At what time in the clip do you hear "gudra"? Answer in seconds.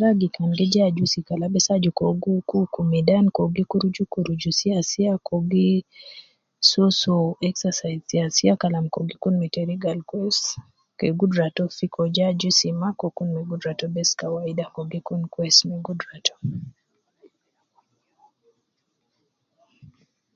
11.18-11.46, 13.50-13.72, 15.86-16.14